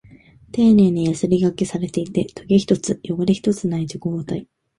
[0.51, 4.47] 丁寧にヤスリ掛けされていて、トゲ一つ、汚れ一つない直方体。